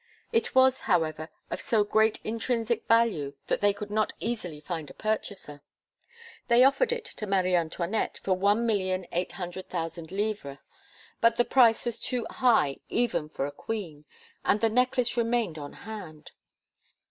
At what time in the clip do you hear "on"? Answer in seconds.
15.59-15.73